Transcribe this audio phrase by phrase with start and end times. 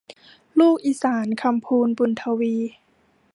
[0.59, 2.55] ลูกอีสาน- คำพูน บุญทวี